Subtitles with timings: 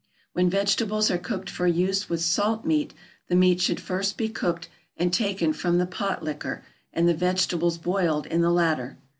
[0.33, 2.95] When vegetables are cooked for use with salt meat,
[3.27, 7.77] the meat should first be cooked and taken from the pot liquor, and the vegetables
[7.77, 8.97] boiled in the latter.